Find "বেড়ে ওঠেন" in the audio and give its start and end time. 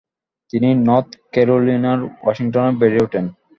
2.81-3.25